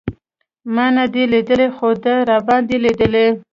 [0.73, 3.27] ما نه دی لېدلی خو ده راباندې لېدلی.